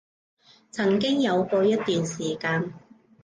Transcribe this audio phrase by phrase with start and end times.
[0.71, 2.73] 曾經有過一段時間